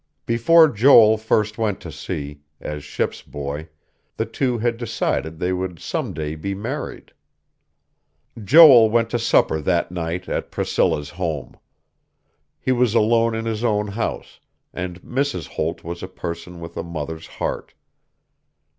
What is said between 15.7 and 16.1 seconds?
was a